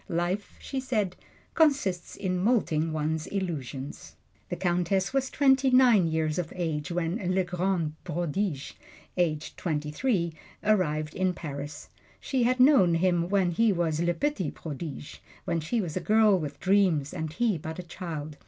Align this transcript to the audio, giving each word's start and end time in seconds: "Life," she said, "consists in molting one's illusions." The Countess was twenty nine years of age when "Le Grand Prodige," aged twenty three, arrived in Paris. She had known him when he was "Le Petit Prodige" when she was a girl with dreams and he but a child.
"Life," 0.09 0.55
she 0.59 0.79
said, 0.79 1.15
"consists 1.53 2.15
in 2.15 2.39
molting 2.39 2.91
one's 2.91 3.27
illusions." 3.27 4.15
The 4.49 4.55
Countess 4.55 5.13
was 5.13 5.29
twenty 5.29 5.69
nine 5.69 6.07
years 6.07 6.39
of 6.39 6.51
age 6.55 6.89
when 6.91 7.17
"Le 7.35 7.43
Grand 7.43 7.93
Prodige," 8.03 8.71
aged 9.15 9.57
twenty 9.57 9.91
three, 9.91 10.33
arrived 10.63 11.13
in 11.13 11.35
Paris. 11.35 11.87
She 12.19 12.41
had 12.41 12.59
known 12.59 12.95
him 12.95 13.29
when 13.29 13.51
he 13.51 13.71
was 13.71 13.99
"Le 13.99 14.15
Petit 14.15 14.49
Prodige" 14.49 15.17
when 15.45 15.59
she 15.59 15.79
was 15.79 15.95
a 15.95 15.99
girl 15.99 16.35
with 16.39 16.59
dreams 16.59 17.13
and 17.13 17.31
he 17.33 17.59
but 17.59 17.77
a 17.77 17.83
child. 17.83 18.37